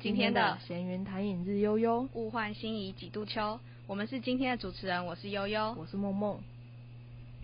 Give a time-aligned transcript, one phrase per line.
[0.00, 3.58] 今天的闲云谈影日悠悠，物换星移几度秋。
[3.88, 6.38] 我们是今天的主持人，我是悠悠，我是梦梦。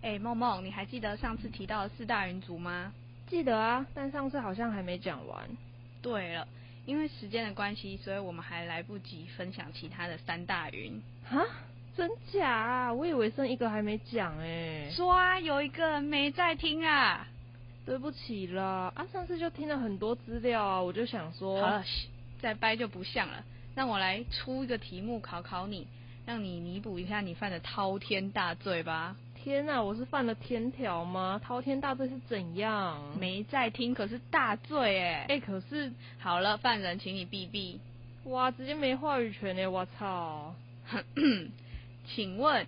[0.02, 2.92] 哎，梦梦，你还记得上次提到的四大云族吗？
[3.26, 5.48] 记得啊，但上次好像还没讲完。
[6.00, 6.46] 对了，
[6.86, 11.02] 因为时间的关系，所以我们还来不及分享其他的三大云。
[11.24, 11.44] 哈？
[11.96, 12.48] 真假？
[12.48, 12.94] 啊？
[12.94, 14.88] 我以为剩一个还没讲哎。
[14.92, 17.26] 说啊，有一个人没在听啊。
[17.84, 21.84] 对不起了，啊，上次就听了很多资料啊，我就想说，好了，
[22.44, 23.42] 再掰就不像了。
[23.74, 25.86] 让我来出一个题目考考你，
[26.26, 29.16] 让你弥补一下你犯的滔天大罪吧。
[29.34, 31.40] 天哪，我是犯了天条吗？
[31.42, 33.18] 滔天大罪是怎样？
[33.18, 35.24] 没在听，可是大罪哎。
[35.30, 37.80] 哎，可是好了，犯人，请你闭闭。
[38.24, 40.54] 哇，直接没话语权哎，我操。
[42.06, 42.66] 请问，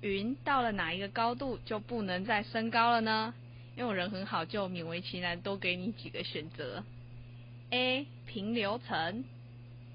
[0.00, 3.34] 云到了哪一个高度就不能再升高了呢？
[3.76, 6.82] 因为我人很好，就勉为其难多给你几个选择
[7.70, 9.24] ：A 平流层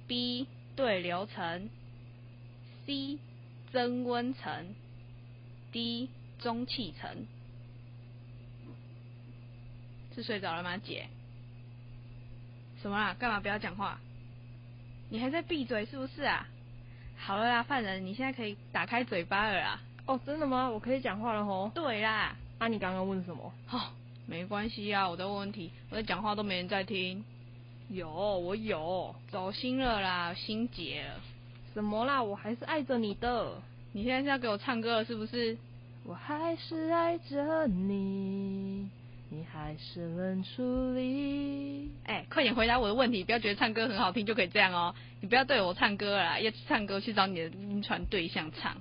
[0.07, 1.69] ，B 对流层
[2.85, 3.19] ，C
[3.71, 4.75] 增温层
[5.71, 7.25] ，D 中气层。
[10.16, 11.07] 是睡着了吗，姐？
[12.81, 13.16] 什么啦？
[13.16, 13.99] 干嘛不要讲话？
[15.09, 16.47] 你还在闭嘴是不是啊？
[17.17, 19.79] 好了啦，犯人，你现在可以打开嘴巴了啦。
[20.05, 20.69] 哦，真的吗？
[20.69, 21.71] 我可以讲话了吼。
[21.73, 22.35] 对啦。
[22.59, 23.53] 那你刚刚问什么？
[23.66, 23.94] 好，
[24.27, 27.23] 没关系啊，我在问问题，我在讲话都没人在听。
[27.89, 31.22] 有，我有，走心了啦，心结了。
[31.73, 32.22] 什么啦？
[32.23, 33.62] 我还是爱着你的。
[33.92, 35.58] 你现在是要给我唱歌了是不是？
[36.06, 38.90] 我还是爱着你，
[39.30, 41.92] 你还是冷处理。
[42.06, 44.94] 哎，快点回答我的问题，不要觉得唱歌很好听就可以这样哦。
[45.22, 48.75] 你不要对我唱歌啦，要唱歌去找你的晕船对象唱。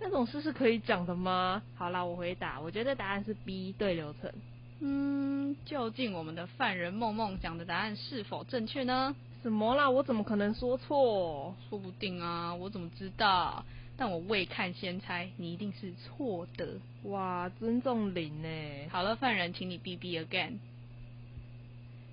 [0.00, 1.60] 那种事是可以讲的吗？
[1.76, 4.32] 好啦，我回答，我觉得答案是 B 对流程。
[4.80, 9.14] 嗯，究竟我们的犯人梦梦讲的答案是否正确呢？
[9.42, 9.88] 什么啦？
[9.90, 11.54] 我怎么可能说错？
[11.68, 13.64] 说不定啊，我怎么知道？
[13.96, 16.68] 但我未看先猜，你一定是错的。
[17.04, 18.48] 哇，尊重零呢。
[18.90, 20.58] 好了，犯人，请你 B B again。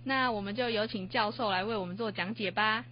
[0.04, 2.86] 那我们就有请教授来为我们做讲解吧。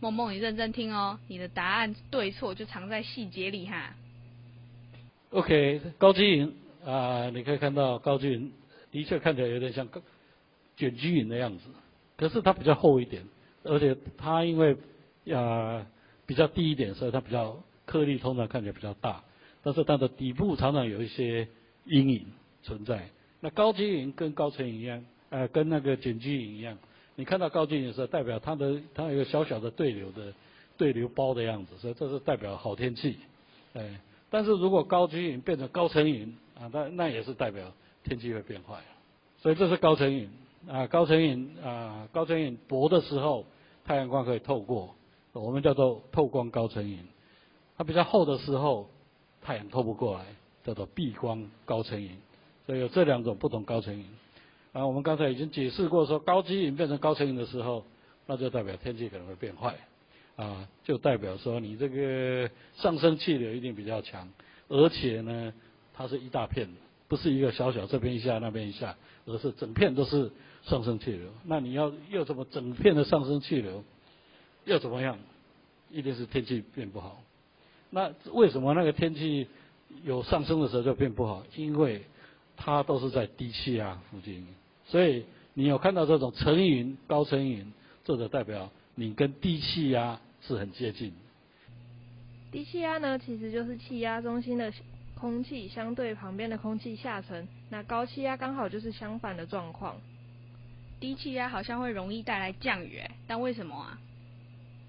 [0.00, 3.94] 梦梦，你认真听哦，你的答案对错就藏在细节里哈。
[5.30, 6.54] OK，高积云
[6.84, 8.52] 啊，你可以看到高积云
[8.96, 9.86] 的确看起来有点像
[10.74, 11.64] 卷积云的样子，
[12.16, 13.24] 可是它比较厚一点，
[13.62, 14.74] 而且它因为
[15.34, 15.86] 啊
[16.24, 19.22] 比较低一点，所以它比较颗粒通常看起来比较大，
[19.62, 21.46] 但是它的底部常常有一些
[21.84, 22.24] 阴影
[22.62, 23.10] 存在。
[23.40, 26.78] 那高积云跟高层云一样，呃，跟那个卷积云一样，
[27.16, 30.32] 你看到高积云的时候，代表它的它有个小小的对流的
[30.78, 33.18] 对流包的样子，所以这是代表好天气，
[33.74, 34.00] 哎。
[34.28, 37.72] 但是如果高积云变成高层云啊，那那也是代表
[38.06, 38.76] 天气会变坏，
[39.38, 40.30] 所以这是高层云
[40.68, 43.44] 啊，高层云啊，高层云薄的时候
[43.84, 44.94] 太阳光可以透过，
[45.32, 46.98] 我们叫做透光高层云；
[47.76, 48.88] 它比较厚的时候
[49.42, 50.24] 太阳透不过来，
[50.64, 52.10] 叫做避光高层云。
[52.64, 54.06] 所以有这两种不同高层云
[54.72, 57.84] 啊，我们刚才已经解释过，说高积云变成高层云的时候，
[58.26, 59.74] 那就代表天气可能会变坏。
[60.36, 64.28] 啊，就代表说你这个上升气流一定比较强，
[64.68, 65.50] 而且呢，
[65.94, 68.96] 它是一大片的，不是一个小小这边一下那边一下，
[69.26, 70.30] 而是整片都是
[70.64, 71.30] 上升气流。
[71.44, 73.84] 那你要要怎么整片的上升气流，
[74.64, 75.18] 要怎么样？
[75.90, 77.20] 一定是天气变不好。
[77.90, 79.48] 那为什么那个天气
[80.04, 81.44] 有上升的时候就变不好？
[81.56, 82.02] 因为
[82.56, 84.46] 它都是在低气压附近，
[84.86, 85.24] 所以
[85.54, 87.72] 你有看到这种层云、高层云，
[88.04, 90.20] 这就代表你跟低气压。
[90.42, 91.12] 是很接近。
[92.52, 94.72] 低气压呢，其实就是气压中心的
[95.18, 97.48] 空气相对旁边的空气下沉。
[97.70, 99.96] 那高气压刚好就是相反的状况。
[101.00, 103.98] 低气压好像会容易带来降雨，但为什么啊？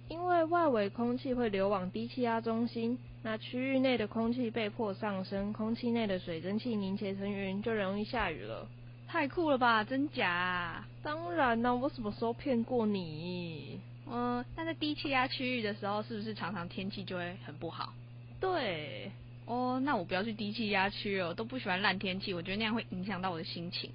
[0.10, 8.68] 因为外围空气会流往低气压中心，那区域内的空气被迫上升，空气内的水蒸气凝结成云，就容易下雨了。
[9.07, 9.84] 太酷了吧？
[9.84, 10.86] 真假？
[11.04, 13.80] 当然啦，我什么时候骗过你？
[14.10, 17.94] 嗯，那在低气压区域的时候，是不是常常天气就会很不好？
[18.40, 19.12] 对，
[19.48, 23.90] 哦，那我不要去低气压区哦，都不喜欢烂天气，我觉得那样会影响到我的心情。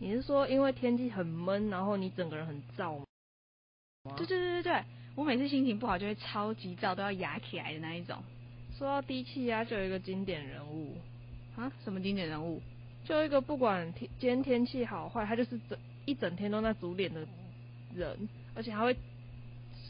[0.00, 3.04] 你是说因为天气很闷，然后你整个人很燥吗？
[4.16, 4.84] 对对对对对，
[5.14, 8.16] 我每次心情不好就会超级燥，都要压起来的那一种。
[8.76, 10.96] 说到低气压，就有一个经典人物
[11.56, 12.60] 啊，什么经典人物？
[13.04, 17.26] 就一个不管天今天天气好坏，他就是整一整天都在煮脸的
[17.94, 18.28] 人。
[18.54, 18.96] 而且还会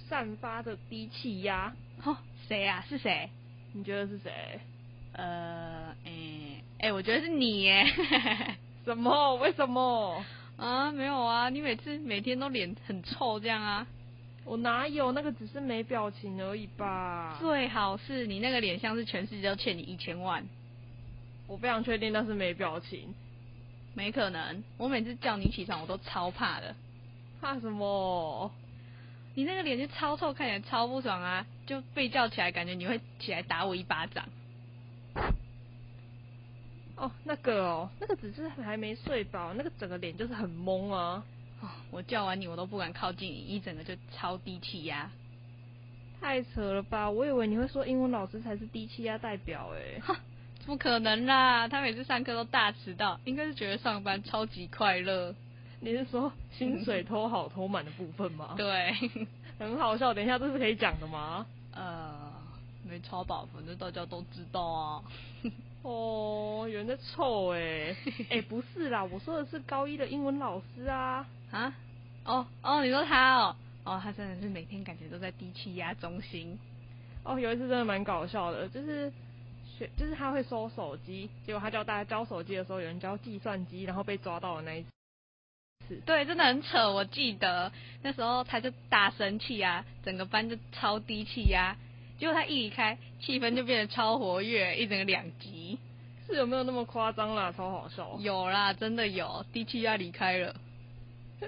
[0.09, 2.17] 散发着低气压，吼，
[2.49, 2.85] 谁啊？
[2.89, 3.31] 是谁？
[3.76, 4.61] 你觉得是谁？
[5.15, 6.12] 呃，哎，
[6.79, 7.85] 哎，我觉得是你耶。
[8.85, 9.35] 什么？
[9.37, 10.25] 为什么？
[10.56, 13.85] 啊，没有啊，你每次每天都脸很臭这样啊？
[14.44, 15.11] 我哪有？
[15.11, 17.37] 那个只是没表情而已吧。
[17.41, 20.44] 最好是你那个脸像是全世界都欠你一千万。
[21.49, 23.12] 我非常确定那是没表情。
[23.94, 26.77] 没可能，我每次叫你起床我都超怕的。
[27.41, 28.53] 怕什么？
[29.35, 31.44] 你那个脸就超臭，看起来超不爽啊！
[31.67, 34.25] 就被叫起来，感觉你会起来打我一巴掌。
[36.97, 41.25] 哦，那个哦，那个只是还没睡饱，那个整个脸就是很懵啊。
[41.61, 45.11] 哦，我叫完你，我都不敢靠近你，一整个就超低气压。
[46.21, 47.11] 太扯了吧！
[47.11, 50.01] 我以为你会说英文老师才是低气压代表哎。
[50.01, 50.17] 哈，
[50.65, 51.69] 不可能啦！
[51.69, 55.35] 他每次上课都大迟到，应该是觉得上班超级快乐。
[55.81, 58.55] 你是说薪水偷好偷满的部分吗？
[58.57, 58.95] 对，
[59.59, 60.12] 很好笑。
[60.12, 61.47] 等一下，这是可以讲的吗？
[61.73, 62.33] 呃，
[62.89, 65.03] 没超吧，反正大家都知道啊。
[65.83, 67.95] 哦，有人在臭哎！
[68.31, 71.27] 哎，不是啦，我说的是高一的英文老师啊。
[71.51, 71.75] 啊？
[72.25, 73.56] 哦哦，你说他哦？
[73.85, 76.59] 哦，他真的是每天感觉都在低气压中心。
[77.23, 79.12] 哦，有一次真的蛮搞笑的，就是
[79.79, 84.89] 学，就是他会收手机，结果他教大家交手机的时候，有人交计算机，然后被抓到了那一次。
[86.06, 86.91] 对，真的很扯。
[86.93, 87.71] 我记得
[88.03, 91.76] 那时候他就大生气啊，整个班就超低气压。
[92.19, 95.79] 结果他一离开，气氛就变得超活跃，一整个两极。
[96.26, 97.53] 是有没有那么夸张啦？
[97.53, 98.17] 超好笑。
[98.21, 100.56] 有啦，真的有，低气压离开了。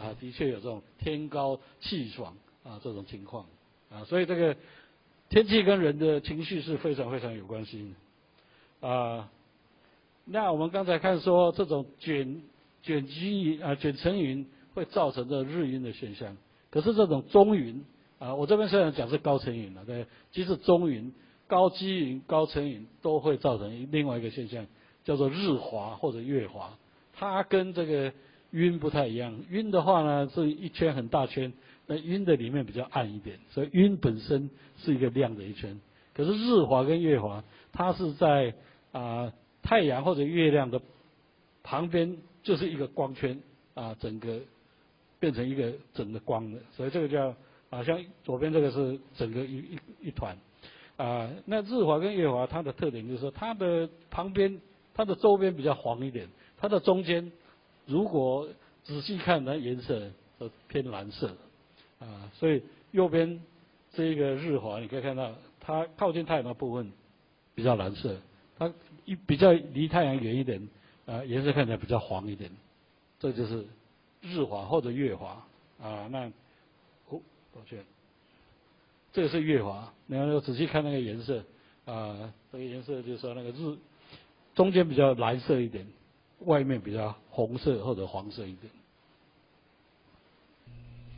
[0.00, 3.46] 啊，的确有这种天高气爽啊这种情况
[3.90, 4.56] 啊，所以这个
[5.28, 7.94] 天气跟人的情绪是非常非常有关系
[8.80, 9.30] 的啊。
[10.24, 12.42] 那我们刚才看说，这种卷
[12.82, 16.36] 卷积云啊，卷层云会造成的日晕的现象。
[16.70, 17.84] 可是这种中云
[18.20, 21.12] 啊，我这边虽然讲是高层云了，对，其实中云、
[21.48, 24.64] 高积云、高层云都会造成另外一个现象，
[25.04, 26.78] 叫做日华或者月华。
[27.12, 28.12] 它跟这个
[28.52, 31.52] 晕不太一样，晕的话呢是一圈很大圈，
[31.88, 35.80] 那晕的里面比较暗一点，所以晕本身是一个亮的一圈。
[36.14, 37.42] 可是日华跟月华，
[37.72, 38.54] 它是在
[38.92, 39.32] 啊。
[39.62, 40.80] 太阳或者月亮的
[41.62, 43.40] 旁边就是一个光圈
[43.74, 44.40] 啊，整个
[45.20, 47.34] 变成一个整个光的，所以这个叫
[47.70, 49.78] 啊，像左边这个是整个一一
[50.08, 50.36] 一团
[50.96, 51.30] 啊。
[51.46, 54.60] 那日华跟月华它的特点就是，它的旁边、
[54.92, 56.28] 它的周边比较黄一点，
[56.58, 57.30] 它的中间
[57.86, 58.48] 如果
[58.82, 60.10] 仔细看，它颜色
[60.40, 61.28] 是偏蓝色
[62.00, 62.28] 啊。
[62.34, 63.40] 所以右边
[63.92, 66.92] 这一个日华，你可以看到它靠近太阳的部分
[67.54, 68.16] 比较蓝色。
[68.68, 68.74] 它
[69.04, 70.68] 一比较离太阳远一点，
[71.06, 72.50] 啊，颜色看起来比较黄一点，
[73.18, 73.66] 这就是
[74.20, 75.44] 日华或者月华
[75.80, 76.06] 啊。
[76.10, 76.26] 那
[77.08, 77.20] 哦，
[77.52, 77.84] 抱歉，
[79.12, 79.92] 这个是月华。
[80.06, 81.44] 你要仔细看那个颜色
[81.84, 83.76] 啊，这个颜色就是说那个日
[84.54, 85.86] 中间比较蓝色一点，
[86.40, 88.72] 外面比较红色或者黄色一点。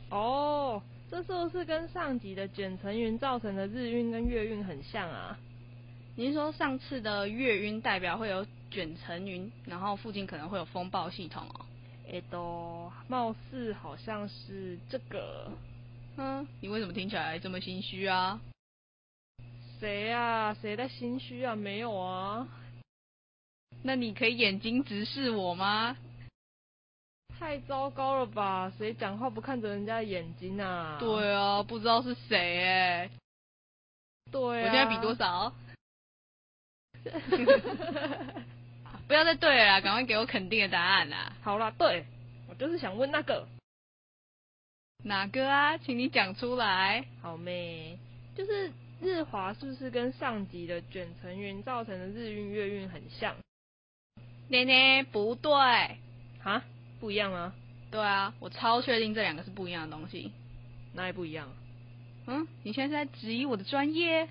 [0.09, 5.37] 哦，这是不是跟上集的卷层云造成的日晕跟月晕很像啊？
[6.17, 11.65] 您说上次的月晕代表会有卷层云，然后附近可能会有风暴系统哦。
[12.09, 15.51] 哎，都貌似好像是这个。
[16.15, 18.39] 嗯，你为什么听起来这么心虚啊？
[19.77, 20.53] 谁啊？
[20.53, 21.53] 谁在心虚啊？
[21.53, 22.47] 没有啊。
[23.83, 25.97] 那你可以眼睛直视我吗？
[27.37, 28.71] 太糟糕了吧？
[28.77, 30.95] 谁讲话不看着人家的眼睛啊？
[30.97, 33.09] 对啊，不知道是谁哎。
[34.31, 34.65] 对啊。
[34.65, 35.53] 我现在比多少？
[39.07, 41.31] 不要再对了，赶快给我肯定的答案啦！
[41.41, 42.05] 好啦，对，
[42.49, 43.47] 我就是想问那个
[45.03, 47.05] 哪个啊，请你讲出来。
[47.21, 47.99] 好妹，
[48.35, 53.35] 就是日华是不是跟上集的卷层云造成的日晕月晕很像？
[54.47, 55.51] 奶奶不对，
[56.43, 56.63] 啊，
[56.99, 57.53] 不一样啊？
[57.91, 60.31] 对啊，我超确定这两个是不一样的东西。
[60.93, 61.47] 哪里不一样？
[62.25, 64.27] 嗯，你现在是在质疑我的专业？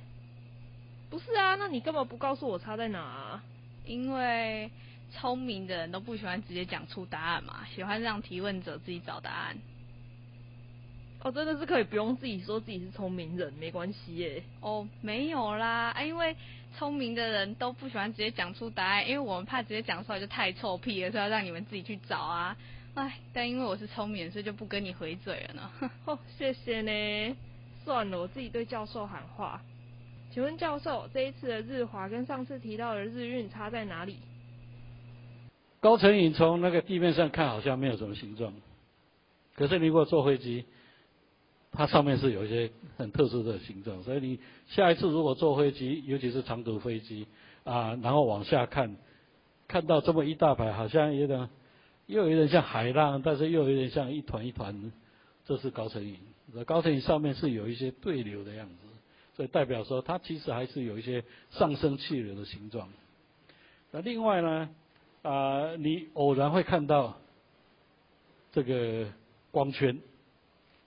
[1.14, 2.98] 不是啊，那你根本不告诉我差在哪？
[2.98, 3.42] 啊？
[3.86, 4.68] 因为
[5.12, 9.56] 聪明的人都不喜欢直接讲出答案嘛，喜欢让提问者自己找答案。
[11.20, 14.42] 哦，真的是可以不用自己说自己是聪明人，没关系耶。
[14.60, 16.34] 哦，没有啦，啊，因为
[16.76, 22.56] 聪明的人都不喜欢直接讲出答案，因为我们怕直接讲出来就太臭屁了，所以要让你们自己去找啊。
[22.94, 25.70] 哎，但因为我是聪明人，所以就不跟你回嘴了呢。
[26.06, 27.36] 哦，谢谢呢。
[27.84, 29.62] 算了，我自己对教授喊话。
[30.34, 34.16] 请问教授，这一次的日华跟上次提到的日晕差在哪里？
[35.78, 38.52] 高层云从那个地面上看好像没有什么形状，
[39.54, 40.64] 可是你如果坐飞机，
[41.70, 47.28] 它上面是有一些很特殊的形状，所以你下一次如果坐飞机，尤其是长途飞机
[47.62, 48.96] 啊，然后往下看，
[49.68, 51.48] 看到这么一大排，好像有点
[52.06, 54.90] 又有点像海浪，但是又有点像一团一团，
[55.44, 56.18] 这是高层云。
[56.64, 58.74] 高层云上面是有一些对流的样子，
[59.36, 62.88] 所以代表说它其实还是有一些上升气流的形状。
[63.90, 64.68] 那另外呢，
[65.22, 67.16] 啊，你偶然会看到
[68.52, 69.06] 这个
[69.50, 70.00] 光圈，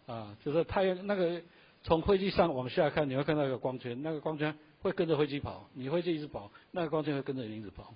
[0.06, 1.42] 啊，就是太阳那个
[1.84, 7.94] 从飞机上往下看，你会看到一个光圈，那个光圈会跟着飞机跑，你飞机一直跑，那个光圈会跟着你一直跑。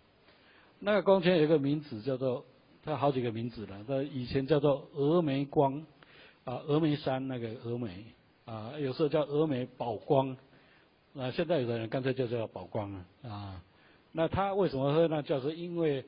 [0.80, 2.46] 那个光圈有个名字叫做，
[2.84, 5.86] 它好几个名字了，它以前叫做峨眉光，
[6.44, 8.06] 啊，峨眉山那个峨眉，
[8.46, 10.36] 啊，有时候叫峨眉宝光，
[11.16, 13.64] 啊，现在有的人干脆就叫宝光了，啊，
[14.12, 15.40] 那它为什么会那叫？
[15.40, 16.06] 是因为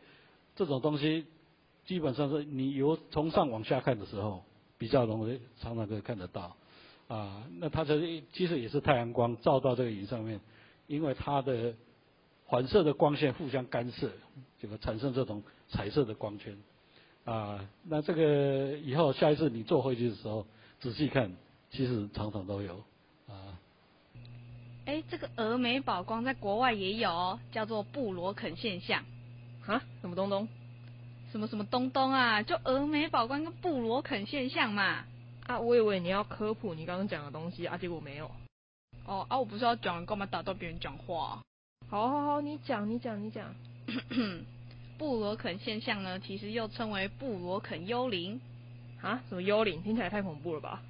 [0.56, 1.25] 这种东西
[1.86, 4.44] 基本上是你由从上往下看的时候，
[4.78, 6.56] 比较容易常常可以看得到，
[7.08, 10.40] 啊，那它这其实也是太阳光照到这个云上面，
[10.88, 11.74] 因为它的。
[12.50, 14.12] 反射的光线互相干涉，
[14.60, 16.56] 这个产生这种彩色的光圈，
[17.24, 20.46] 啊，那这个以后下一次你坐飞机的时候
[20.80, 21.34] 仔细看，
[21.74, 22.75] 其实常常都有，
[23.27, 23.58] 啊。
[24.86, 29.03] 哎，这个峨眉宝光在国外也有，叫做布罗肯现象。
[29.65, 29.82] 啊？
[30.00, 30.48] 什么东东？
[31.32, 32.44] 什么什么东东啊？
[32.44, 35.03] 就峨眉宝光跟布罗肯现象嘛。
[35.48, 38.30] 啊，我以为你要科普你刚刚讲的东西啊，结果没有。
[39.08, 41.42] 哦啊，我不是要讲，干嘛打断别人讲话？
[41.89, 43.51] 好好好，你讲你讲你讲。
[45.00, 48.39] 布罗肯现象呢，其实又称为布罗肯幽灵。
[49.01, 49.24] 啊？
[49.27, 49.82] 什么幽灵？
[49.82, 50.84] 听起来太恐怖了吧？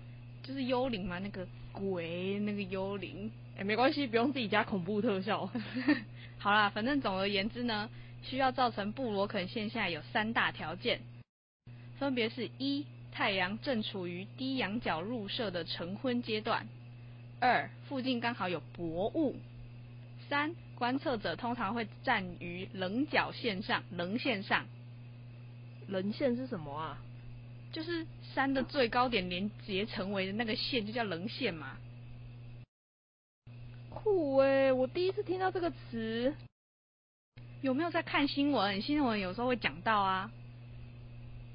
[0.44, 3.32] 就是幽灵嘛，那个鬼，那个幽灵。
[3.58, 5.50] 哎，没关系，不用自己加恐怖特效。
[6.38, 7.90] 好啦，反正总而言之呢，
[8.22, 11.02] 需要造成布罗肯现象有三大条件，
[11.98, 16.66] 分别是一太阳正处于低仰角入射的晨昏阶段；
[17.40, 19.36] 二附近刚好有薄雾；
[20.30, 20.54] 三。
[20.76, 24.66] 观测者通常会站于棱角线上，棱线上。
[25.88, 26.98] 棱线是什么啊？
[27.74, 31.76] 就是山的最高点连接成为的那个线，就叫棱线嘛。
[33.90, 36.34] 酷哎，我第一次听到这个词。
[37.62, 38.82] 有没有在看新闻？
[38.82, 40.30] 新闻有时候会讲到啊。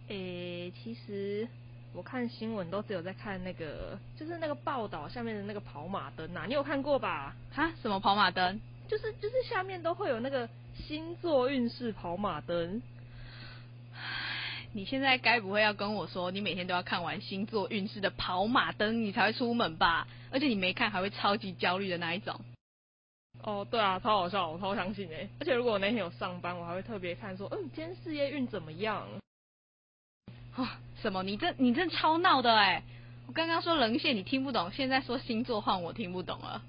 [0.09, 1.47] 诶，其实
[1.93, 7.37] 我看新闻都只有在看那个，就是那个报道下面的那个跑马灯啊，你有看过吧？
[7.53, 7.71] 哈？
[7.81, 8.61] 什么跑马灯？
[8.89, 12.83] 就是就是下面都会有那个星座运势跑马灯。
[14.73, 20.07] 你现在该不会要跟我说，你每天都要看完星座运势的跑马灯，你才会出门吧？
[20.31, 22.41] 而且你没看还会超级焦虑的那一种。
[23.43, 25.29] 哦，对啊，超好笑，我超相信哎。
[25.41, 29.07] 而且如果我那天有上班，我还会特别看说，嗯，今天事业运怎么样？
[30.55, 30.79] 啊？
[31.01, 31.23] 什么？
[31.23, 32.83] 你这你这超闹的哎！
[33.27, 36.63] 我刚刚说棱线你听不懂，现在说星座换我听不懂了。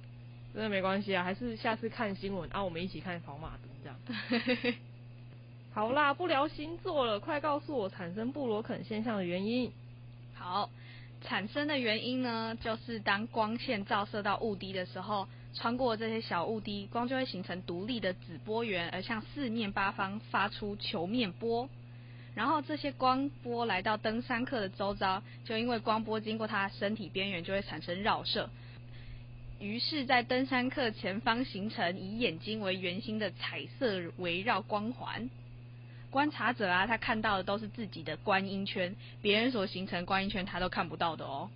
[0.53, 4.75] 真的没关系啊，还是下次看新闻啊，我们一起看跑马灯这样。
[5.71, 9.71] 好啦，不聊星座了，快告诉我产生布罗肯现象的原因。
[10.33, 10.69] 好，
[11.21, 21.69] 产生的原因呢，就是当光线照射到雾滴的时候，穿过这些小雾滴，光就会形成独立的子波源，而向四面八方发出球面波。
[22.35, 28.49] 然后这些光波来到登山客的周遭，就因为光波经过他身体边缘，就会产生绕射。
[29.59, 35.29] 于是，在登山客前方形成以眼睛为圆心的彩色围绕光环。
[36.09, 41.49] 观察者啊，他看到的都是自己的观音圈，别人所形成观音圈他都看不到的哦。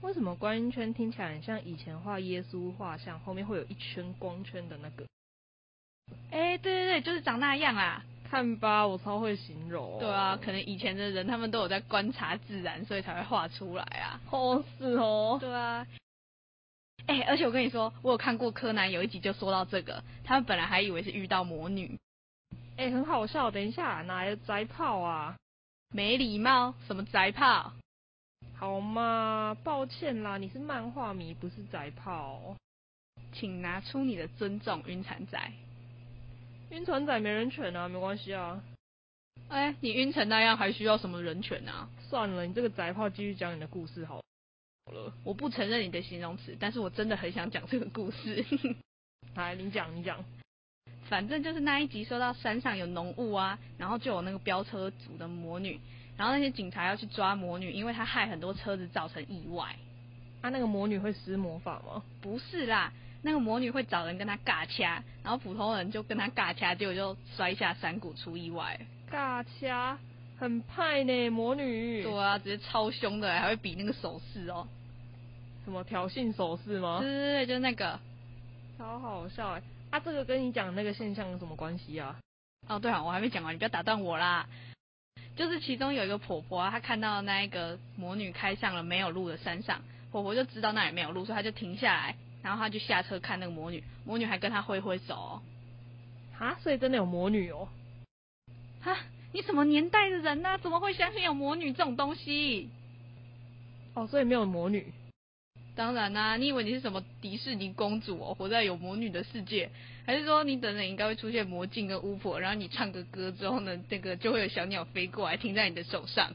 [0.00, 5.04] 为什么观音圈听起来很像以前画耶稣画像后面会有一圈光圈的那个？
[6.30, 8.02] 哎，对对对，就是长那样啊！
[8.30, 9.98] 看吧，我超会形容。
[9.98, 14.20] 对啊，可能以前的人他们都有在观察自然，所以才会画出来啊。
[14.30, 15.38] 哦，是哦。
[15.40, 15.86] 对啊。
[17.06, 21.98] 哎，而且我跟你说，我有看过柯南有一集就说到这个，他们本来还以为是遇到魔女，
[22.78, 23.50] 哎，很好笑。
[23.50, 25.36] 等一下，哪来的宅炮啊？
[25.90, 27.72] 没礼貌，什么宅炮？
[28.54, 32.56] 好嘛，抱歉啦，你是漫画迷，不是宅炮，
[33.32, 35.52] 请拿出你的尊重，晕船仔。
[36.70, 38.62] 晕船仔没人权啊，没关系啊。
[39.48, 41.88] 哎，你晕成那样，还需要什么人权啊？
[42.08, 44.22] 算了，你这个宅炮，继续讲你的故事好
[44.92, 45.12] 了。
[45.24, 48.46] 我不承认你的形容词，但是我真的很想讲这个故事。
[49.34, 50.24] 来，你讲，你讲。
[51.08, 55.80] 反正就是那一集说到山上有浓雾啊，然后就有那个飙车族的魔女，
[56.16, 59.74] 然后那些警察要去抓魔女，因为她害很多车子造成意外。
[60.40, 62.02] 啊，那个魔女会施魔法吗？
[62.20, 68.78] 不是啦，那个魔女会找人跟她尬掐，然后普通人就跟她尬掐，结果就摔下山谷出意外。
[69.10, 69.98] 尬掐，
[70.38, 72.02] 很派呢，魔女。
[72.02, 74.68] 对啊，直接超凶的，还会比那个手势哦。
[75.64, 77.00] 什么挑衅手势吗？
[77.00, 77.98] 对对对，就是那个，
[78.76, 79.62] 超好笑哎！
[79.90, 82.18] 啊，这个跟你讲那个现象有什么关系啊？
[82.68, 84.46] 哦，对啊，我还没讲完，你不要打断我啦。
[85.34, 89.80] 就是其中有一个婆婆啊，她看到那一个魔女开上了没有路的山上，
[90.10, 95.42] 婆婆就知道那里没有路，所以她就停下来，然后她就下车看那个魔女，魔女还跟她挥挥手、哦。
[96.36, 97.68] 哈，所以真的有魔女哦。
[98.80, 98.96] 哈，
[99.32, 102.68] 你什么年代的人呢、怎么会相信有魔女这种东西？
[103.94, 104.92] 哦，所以没有魔女。
[105.78, 109.70] 当然啦、你以为你是什么迪士尼公主哦，活在有魔女的世界？
[110.04, 116.32] 还是说你等等应该会出现魔镜跟巫婆，然后你唱个歌之后呢，那个就会有小鸟飞过来停在你的手上？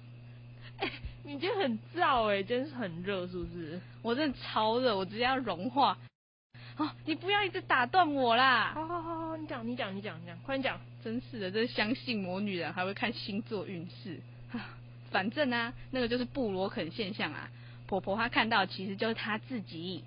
[1.25, 3.81] 你今天很燥哎，今天是很热是不是？
[4.01, 5.97] 我真的超热，我直接要融化。
[6.77, 8.71] 哦，你不要一直打断我啦！
[8.73, 10.79] 好好好好，你讲你讲你讲你讲，快点讲。
[11.03, 14.21] 真是的，这相信魔女人还会看星座运势。
[15.12, 17.50] 反正啊，那个就是布罗肯现象啊。
[17.87, 20.03] 婆婆她看到其实就是她自己，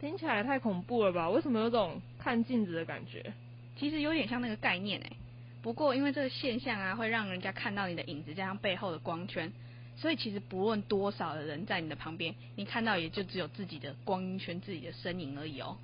[0.00, 1.28] 听起来太恐怖了吧？
[1.30, 3.32] 为什么有种看镜子的感觉？
[3.76, 5.12] 其实有点像那个概念哎。
[5.60, 9.52] 不过因为这个现象啊，会让人家看到你的影子加上背后的光圈，
[9.96, 15.76] 所以其实不论多少的人在你的旁边，你看到也就只有自己的光阴圈、自己的身影而已哦。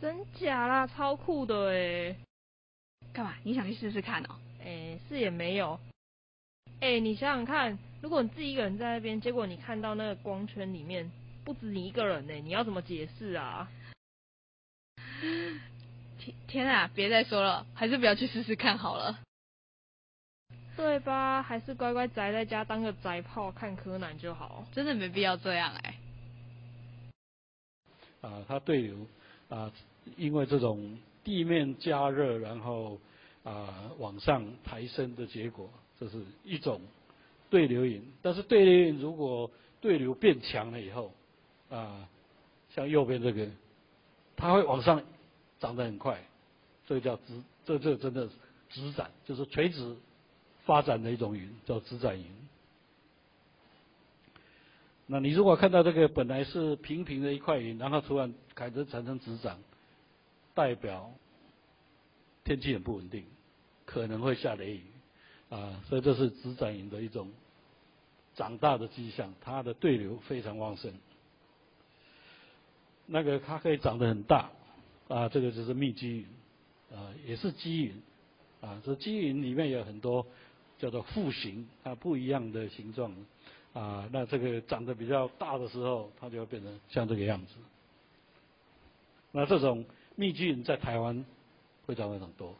[0.00, 2.16] 真假啦，超酷的哎！
[3.12, 3.34] 干嘛？
[3.42, 4.36] 你想去试试看哦？
[4.64, 5.78] 哎，是也没有。
[6.84, 11.10] 哎，你想想看，如果你自己一个人在那边，结果你看到那个光圈里面
[11.42, 13.70] 不止你一个人呢，你要怎么解释啊？
[16.20, 16.90] 天天啊！
[16.94, 19.18] 别再说了，还是不要去试试看好了。
[20.76, 21.42] 对吧？
[21.42, 24.66] 还是乖乖宅在家当个宅炮看柯南就好。
[24.70, 25.98] 真的没必要这样哎、
[28.20, 29.06] 啊，他对流
[29.48, 29.72] 啊，
[30.18, 33.00] 因为这种地面加热，然后
[33.42, 36.80] 啊往上抬升的结果，这是一种
[37.50, 38.02] 对流引。
[38.22, 41.12] 但是对流引如果对流变强了以后，
[41.70, 42.08] 啊，
[42.74, 43.48] 像右边这个，
[44.36, 45.02] 它会往上
[45.60, 46.20] 长得很快，
[46.86, 48.28] 这个叫直，这这真的
[48.70, 49.96] 直展，就是垂直
[50.64, 52.26] 发展的一种云，叫直展云。
[55.06, 59.58] 那你如果看到这个本来是平平的一块云，然后突然开始产生直长，
[60.54, 61.12] 代表
[62.42, 63.24] 天气很不稳定，
[63.84, 64.82] 可能会下雷雨
[65.54, 67.30] 啊，所以这是直展云的一种
[68.34, 70.92] 长大的迹象，它的对流非常旺盛。
[73.06, 74.50] 那个它可以长得很大
[75.06, 76.26] 啊，这个就是密积云
[76.98, 78.02] 啊，也是积云
[78.60, 80.26] 啊，这积云里面有很多
[80.78, 83.14] 叫做复形，啊不一样的形状。
[83.74, 87.54] 啊，那这个长得比较大的时候，它就会变成像这个样子。
[89.32, 91.24] 那这种密集云在台湾
[91.84, 92.54] 会长得很多。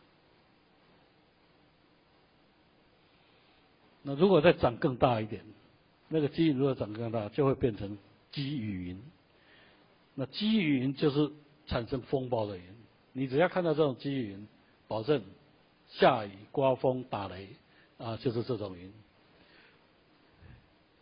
[4.06, 5.42] 那如果再长更大一点，
[6.08, 7.98] 那个积云如果长更大，就会变成
[8.30, 9.02] 积雨云。
[10.14, 11.32] 那积雨云就是
[11.66, 12.62] 产生风暴的云。
[13.12, 14.46] 你只要看到这种积雨云，
[14.86, 15.22] 保证
[15.88, 17.48] 下雨、刮风、打雷
[17.96, 18.92] 啊，就是这种云。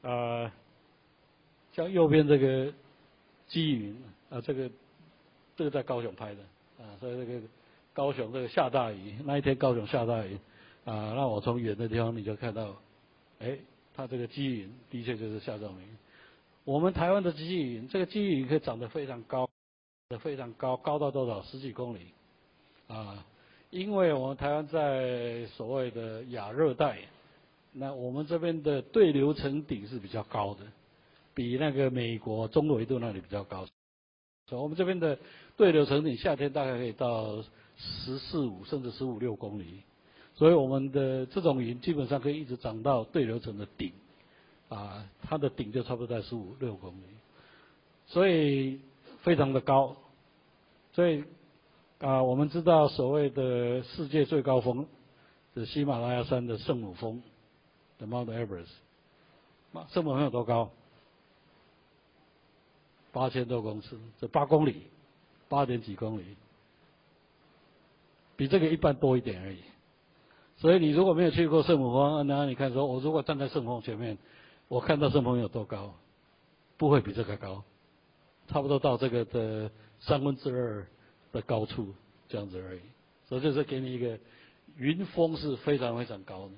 [0.08, 0.52] 啊，
[1.72, 2.72] 像右边这个
[3.48, 4.70] 积云啊，这个
[5.56, 6.40] 这个在高雄拍的
[6.78, 7.40] 啊，所以这个
[7.92, 10.38] 高雄这个下大雨，那一天高雄下大雨
[10.84, 12.76] 啊，那我从远的地方你就看到，
[13.42, 13.58] 哎，
[13.94, 15.86] 它这个积云的确就是下这种云。
[16.64, 19.48] 我们台湾的积云，这个积云可以长得非常高，
[20.08, 21.42] 的非常高，高到多少？
[21.42, 22.06] 十几公里
[22.86, 23.26] 啊，
[23.70, 26.98] 因为我们台湾在所谓的亚热带。
[27.72, 30.60] 那我们这边的对流层顶是比较高的，
[31.34, 33.66] 比那个美国中纬度那里比较高。
[34.46, 35.18] 所以我们这边的
[35.56, 37.42] 对流层顶夏天大概可以到
[37.78, 39.82] 十四五甚至十五六公里，
[40.42, 43.92] 所以我们的这种云基本上可以一直长到对流层的顶，
[44.68, 47.04] 啊，它的顶就差不多在十五六公里，
[48.08, 48.80] 所以
[49.22, 49.94] 非常的高。
[50.94, 51.22] 所以
[52.00, 54.84] 啊，我们知道所谓的世界最高峰
[55.54, 57.22] 是喜马拉雅山的圣母峰。
[58.00, 60.72] 的 Mount Everest，圣母峰有多高？
[63.12, 64.88] 八千多公尺，这八公里，
[65.48, 66.24] 八点几公里，
[68.34, 69.58] 比这个一般多一点而已。
[70.62, 74.16] 所以你如果没有去过圣母峰，那你看说，我如果站在圣峰前面，
[74.68, 75.92] 我看到圣峰有多高？
[76.76, 77.64] 不会比这个高，
[78.46, 80.86] 差不多到这个的三分之二
[81.32, 81.92] 的高处
[82.28, 82.80] 这样子而已。
[83.26, 84.16] 所以这是给你一个
[84.76, 86.54] 云峰是非常非常高的。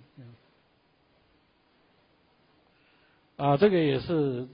[3.43, 4.47] 啊，这个也是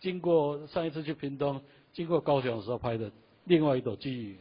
[0.00, 3.12] 经过上一次去屏东，经过高雄的时候拍的
[3.44, 4.36] 另外一朵积云，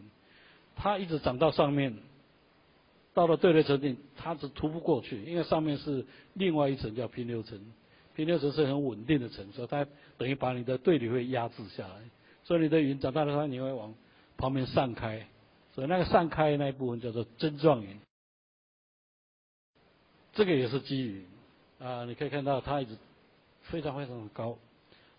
[0.76, 1.96] 它一直长到上面，
[3.13, 7.60] 到了对流层顶，它只突不过去，因为上面是另外一层叫平流层，
[8.15, 9.86] 平流层是很稳定的层，所以它
[10.17, 11.95] 等于把你的对流会压制下来，
[12.43, 13.93] 所以你的云长大的话，你会往
[14.38, 15.28] 旁边散开，
[15.74, 18.00] 所以那个散开那一部分叫做针状云。
[20.34, 21.26] 这个也是积云
[21.80, 22.97] 啊，你可以看到它一直
[23.63, 24.58] 非常非常的高，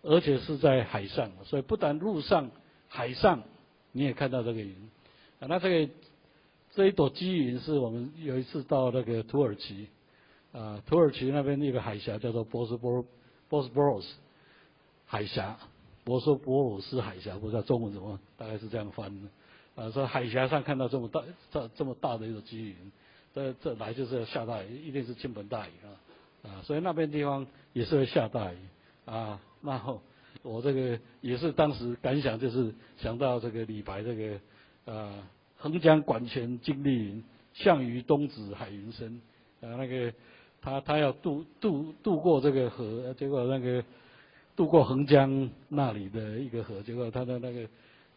[0.01, 2.51] 而且是在海上，所以不但陆上、
[2.89, 3.43] 海上
[3.93, 4.75] 你也看到这个云
[5.41, 5.47] 啊。
[5.47, 5.93] 那这个
[6.75, 9.89] 这一朵积云是我们有一次到那个土耳其
[10.53, 13.05] 啊，土耳其那边那个海峡叫做波斯波
[13.49, 14.09] 波斯波罗斯
[15.05, 15.59] 海峡，
[16.05, 19.29] 波斯波罗斯海峡，不知道中文怎么，大概是这样翻的。
[19.75, 22.77] 啊，说海峡上看到这么大、这这么大的一个积云，
[23.35, 26.49] 这这来就是要下大雨，一定是倾盆大雨啊！
[26.49, 28.57] 啊，所以那边地方也是会下大雨
[29.05, 29.41] 啊。
[29.63, 30.01] 然后
[30.43, 34.41] 我这个也是当时感想，就是想到这个李白这个
[34.93, 35.29] 啊，
[35.63, 39.23] 横江管泉惊丽云，项羽东指海云深
[39.61, 40.13] 啊，那个
[40.61, 43.85] 他他要渡渡渡过这个河，结果那个
[44.57, 47.69] 渡过横江那里的一个河，结果他的那个。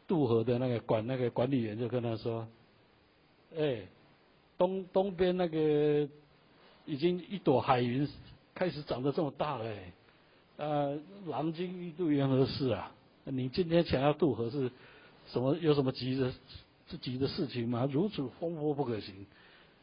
[0.07, 2.47] 渡河的那个管那个管理员就跟他说
[3.57, 3.81] ：“哎，
[4.55, 6.07] 东东边那个
[6.85, 8.07] 已经一朵海云
[8.53, 9.65] 开始长得这么大了，
[10.57, 12.91] 呃，郎君欲渡缘何事啊？
[13.23, 14.69] 你今天想要渡河是
[15.25, 15.55] 什么？
[15.55, 16.31] 有什么急的
[16.87, 17.87] 自己的事情吗？
[17.91, 19.25] 如此风波不可行。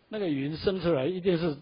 [0.09, 1.57] 那个云生出来一定是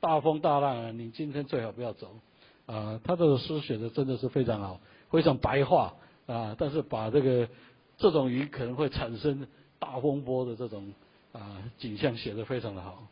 [0.00, 0.90] 大风大浪啊！
[0.92, 2.18] 你今天最好不要走。
[2.66, 5.94] 啊，他的诗写的真的是非常好，非常白话
[6.26, 7.48] 啊，但是把这个。
[8.00, 9.48] 这种云可能会产生
[9.80, 10.94] 大风波的这种
[11.32, 13.08] 啊景象，写得非常的好。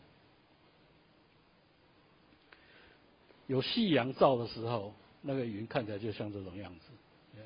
[3.48, 7.42] 有夕阳照的时候，那个云看起来就像这种样子。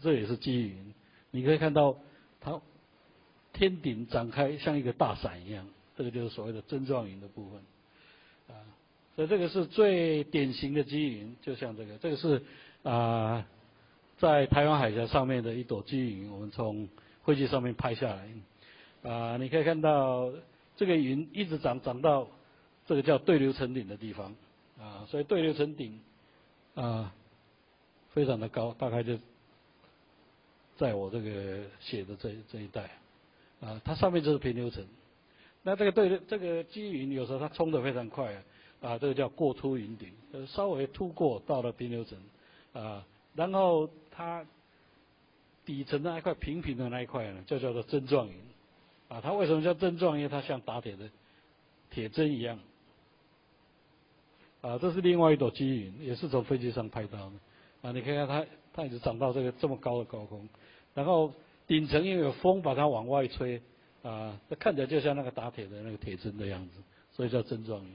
[0.00, 0.94] 这也是积云，
[1.32, 1.96] 你可以看到
[2.42, 2.60] 它
[3.52, 7.60] 天顶展开像一个大伞一样，这个就是所谓的针状云的部分。
[8.48, 8.60] 啊，
[9.16, 12.42] 所以这个是最典型的积云，就像这个，这个是
[12.82, 13.46] 啊。
[14.18, 16.88] 在台湾海峡上面的一朵积云，我们从
[17.24, 20.30] 飞机上面拍下来，啊，你可以看到
[20.76, 22.28] 这个云一直长长到
[22.86, 24.32] 这个叫对流层顶的地方，
[24.78, 25.98] 啊，所以对流层顶
[26.76, 27.12] 啊
[28.12, 29.18] 非常的高，大概就
[30.82, 32.90] 在我这个写的这这一带，
[33.60, 34.84] 啊，它上面就是平流层，
[35.62, 38.34] 那这个对这个积云有时候它冲得非常快，
[38.80, 40.12] 啊，这个叫过突云顶，
[40.48, 42.18] 稍微突过到了平流层，
[42.72, 43.88] 啊，然后。
[44.14, 44.44] 它
[45.64, 48.34] 底层的那一块平平的那一块呢，就叫做针状云，
[49.08, 50.18] 啊，它为什么叫针状？
[50.18, 51.08] 因为它像打铁的
[51.88, 52.58] 铁针一样，
[54.60, 57.32] 啊，这是另外一朵积云，也是从飞机上拍到的，
[57.82, 60.48] 啊，你看看它，它一直长到这个这么高的高空，
[60.94, 61.32] 然后
[61.66, 63.60] 顶层因为有风把它往外吹，
[64.02, 66.80] 啊，它看起来就像那个打铁的那个铁针的样子，
[67.12, 67.92] 所以叫针状云。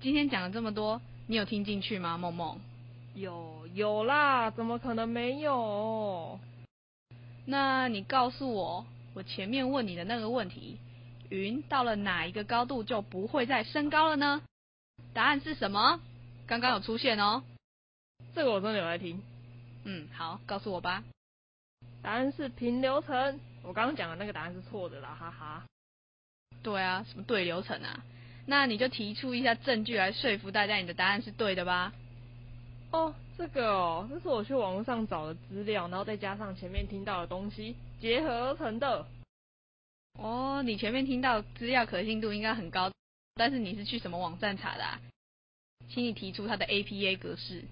[0.00, 2.58] 今天讲了这么多，你有听进去吗，梦梦？
[3.14, 6.38] 有有啦，怎么可能没有？
[7.44, 10.78] 那你告诉我，我前面问你的那个问题，
[11.28, 14.40] 云到了哪一个高度就不会再升高了呢？
[15.12, 16.00] 答案是什么？
[16.46, 17.42] 刚刚有出现哦。
[18.34, 19.22] 这个我真的有在听。
[19.84, 21.04] 嗯，好，告诉我吧。
[22.02, 23.40] 答案是平流层。
[23.62, 25.64] 我刚刚讲的那个答案是错的啦，哈哈。
[26.62, 28.04] 对啊，什么对流层啊？
[28.46, 31.92] 那你就提出一下证据来说服大家你的答案是对的吧。
[32.92, 39.06] 哦，这个哦，这是我去网络上找的资料，然后再加上前面听到的东西结合而成的。
[40.18, 42.92] 哦，你前面听到资料可信度应该很高，
[43.34, 44.84] 但是你是去什么网站查的？
[44.84, 45.00] 啊？
[45.88, 47.64] 请你提出它的 APA 格式。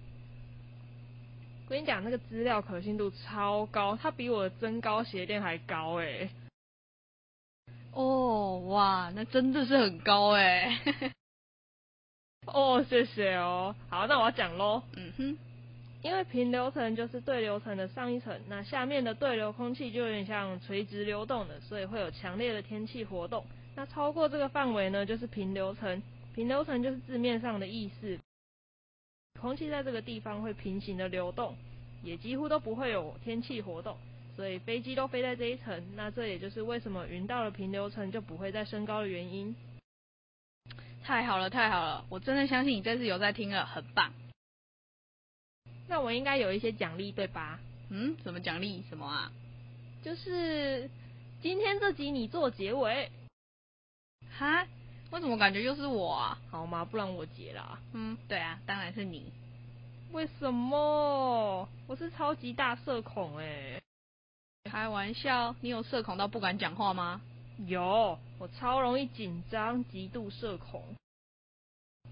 [1.66, 6.29] 我跟你讲，那个资料可信度超高，它比我的增高鞋垫还高哎。
[7.92, 10.79] 哦，哇，那真的是很高哎。
[12.46, 13.74] 哦，谢谢哦。
[13.88, 14.83] 好，那我要讲喽。
[14.94, 15.38] 嗯哼，
[16.03, 23.42] 因为平流层就是对流层的上一层，那下面的对流空气就有点像垂直流动的，所以会有强烈的天气活动。
[23.74, 26.03] 那超过这个范围呢，就是平流层。
[26.35, 28.18] 平流层就是字面上的意思，
[29.40, 31.55] 空气在这个地方会平行的流动，
[32.03, 33.97] 也几乎都不会有天气活动，
[34.37, 35.85] 所以飞机都飞在这一层。
[35.94, 39.55] 那这也就是为什么云到了平流层就不会再升高的原因。
[41.03, 42.07] 太好了，太好了！
[42.09, 44.14] 我真的相信你这次有在听了，很棒。
[45.87, 47.61] 那我应该有一些奖励，对吧？
[47.90, 48.83] 嗯，什么奖励？
[48.88, 49.31] 什么啊？
[50.03, 50.88] 就是
[51.42, 53.11] 今天这集你做结尾。
[54.38, 54.66] 哈？
[55.14, 56.37] 为什么感觉又是我啊？
[56.50, 56.85] 好吗？
[56.85, 57.79] 不然我结了。
[57.92, 59.33] 嗯，对啊，当然是你。
[60.11, 61.68] 为什么？
[61.87, 63.81] 我是超级大社恐哎。
[64.68, 67.20] 开玩笑，你有社恐到不敢讲话吗？
[67.68, 70.83] 有，我超容易紧张，极度社恐。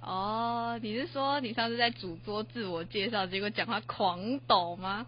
[0.00, 5.06] 哦，你是说你上次在主桌自我介绍，结果讲话狂抖吗？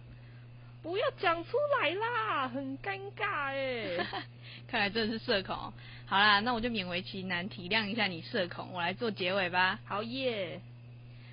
[0.85, 4.05] 不要讲出来啦，很尴尬哎。
[4.69, 5.73] 看来真的是社恐。
[6.05, 9.79] 好啦，那我就勉为其难体谅一下你社恐，我来做结尾吧。
[9.85, 10.61] 好耶。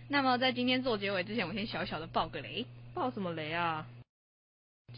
[0.08, 2.64] 那么在今天做结尾之前，我先小小的爆个雷。
[2.94, 3.86] 爆什么雷啊？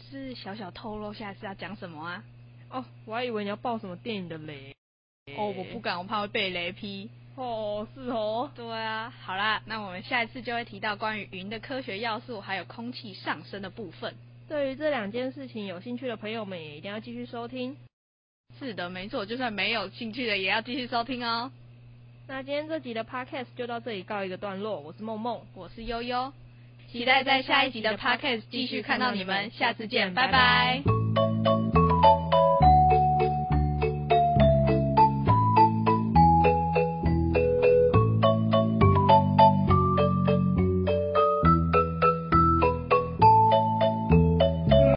[0.09, 2.23] 是小小透露下次要讲什么啊？
[2.69, 4.73] 哦，我还以为你要爆什么电影的雷。
[5.35, 7.09] 哦，我不敢，我怕会被雷劈。
[7.35, 8.49] 哦，是哦。
[8.55, 14.15] 对啊，好啦，那我们下一次就会提到关于云的科学要素，还有空气上升的部分。
[14.47, 17.75] 对于这两件事情有兴趣的朋友们，也一定要继续收听。
[18.59, 21.51] 是的，没错，就算没有兴趣的，也要继续收听哦。
[22.27, 24.79] 那今天这集的 podcast 就到这里告一个段落。
[24.79, 26.31] 我是梦梦，我是悠悠，
[26.91, 29.49] 期待在下一集的 podcast 继续看到你们。
[29.51, 30.94] 下次见，拜拜。